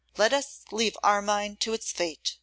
Let 0.17 0.33
us 0.33 0.61
leave 0.71 0.97
Armine 1.03 1.57
to 1.57 1.73
its 1.73 1.91
fate. 1.91 2.37